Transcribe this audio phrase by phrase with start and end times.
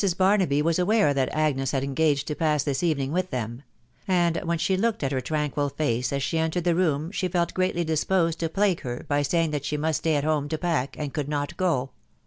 [0.17, 3.61] Barnaby was aware that Agnes had engaged to past this evening with them;
[4.07, 7.53] and when she looked at her tranquil face as she entered the room she felt
[7.53, 10.95] greatly disposed to plague her by saying that she must stay at home to pack,
[10.97, 11.91] and could not go